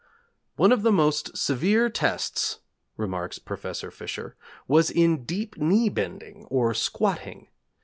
[0.55, 2.57] 'One of the most severe tests,'
[2.97, 4.35] remarks Professor Fisher,
[4.67, 7.49] 'was in deep knee bending, or "squatting."